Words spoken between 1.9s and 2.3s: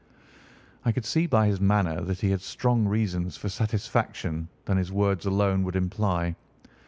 that